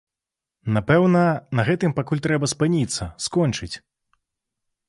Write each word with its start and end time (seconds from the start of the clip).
Напэўна, 0.77 1.21
на 1.59 1.65
гэтым 1.69 1.95
пакуль 1.99 2.23
трэба 2.29 2.45
спыніцца, 2.55 3.03
скончыць. 3.27 3.73